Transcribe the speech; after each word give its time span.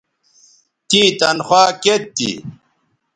تیں 0.89 1.09
تنخوا 1.19 1.63
کیئت 1.83 2.03
تھی 2.15 2.31